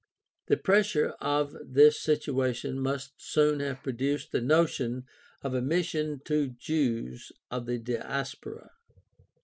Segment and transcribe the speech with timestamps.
[0.47, 5.05] The pressure of this situation must soon have produced the notion
[5.43, 8.71] of a mission to Jews of the Diaspora.